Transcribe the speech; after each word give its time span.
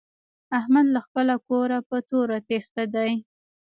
احمد 0.59 0.85
له 0.95 0.99
خپله 1.05 1.35
کوره 1.47 1.77
په 1.89 1.97
توره 2.09 2.39
تېښته 2.47 2.83
دی. 2.95 3.11